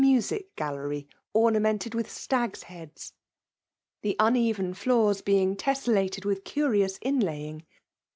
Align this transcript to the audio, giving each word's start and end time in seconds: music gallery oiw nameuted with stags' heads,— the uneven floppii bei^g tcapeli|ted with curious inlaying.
music 0.01 0.55
gallery 0.55 1.07
oiw 1.35 1.51
nameuted 1.53 1.93
with 1.93 2.09
stags' 2.09 2.63
heads,— 2.63 3.13
the 4.01 4.15
uneven 4.17 4.73
floppii 4.73 5.21
bei^g 5.21 5.55
tcapeli|ted 5.57 6.25
with 6.25 6.43
curious 6.43 6.97
inlaying. 7.05 7.61